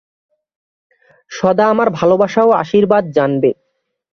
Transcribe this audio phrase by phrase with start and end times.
[1.31, 3.49] সদা আমার ভালবাসা ও আশীর্বাদ জানবে।